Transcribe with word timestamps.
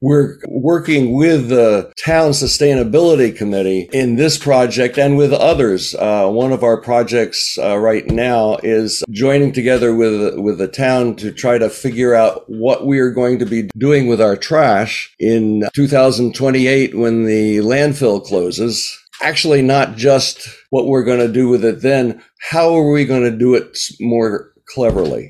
we're 0.00 0.38
working 0.48 1.12
with 1.12 1.48
the 1.48 1.92
town 2.02 2.30
sustainability 2.30 3.36
committee 3.36 3.88
in 3.92 4.16
this 4.16 4.38
project 4.38 4.98
and 4.98 5.16
with 5.16 5.32
others. 5.32 5.94
Uh, 5.94 6.28
one 6.28 6.52
of 6.52 6.64
our 6.64 6.80
projects 6.80 7.58
uh, 7.58 7.76
right 7.76 8.06
now 8.06 8.56
is 8.62 9.04
joining 9.10 9.52
together 9.52 9.94
with 9.94 10.38
with 10.38 10.58
the 10.58 10.68
town 10.68 11.16
to 11.16 11.30
try 11.30 11.58
to 11.58 11.68
figure 11.68 12.14
out 12.14 12.44
what 12.48 12.86
we 12.86 12.98
are 12.98 13.10
going 13.10 13.38
to 13.38 13.46
be 13.46 13.68
doing 13.76 14.06
with 14.06 14.20
our 14.20 14.36
trash 14.36 15.14
in 15.18 15.68
2028 15.74 16.96
when 16.96 17.24
the 17.24 17.58
landfill 17.58 18.24
closes 18.24 18.96
actually 19.22 19.60
not 19.60 19.96
just 19.96 20.48
what 20.70 20.86
we're 20.86 21.04
going 21.04 21.18
to 21.18 21.32
do 21.32 21.48
with 21.48 21.64
it 21.64 21.82
then 21.82 22.22
how 22.50 22.74
are 22.74 22.90
we 22.90 23.04
going 23.04 23.22
to 23.22 23.30
do 23.30 23.54
it 23.54 23.78
more 24.00 24.52
cleverly 24.66 25.28